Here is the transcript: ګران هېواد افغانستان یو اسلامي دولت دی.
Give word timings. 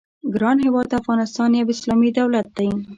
ګران 0.35 0.57
هېواد 0.65 0.89
افغانستان 1.01 1.49
یو 1.53 1.71
اسلامي 1.73 2.09
دولت 2.19 2.47
دی. 2.57 2.69